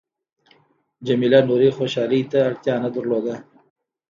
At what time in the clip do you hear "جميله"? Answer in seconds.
1.07-1.39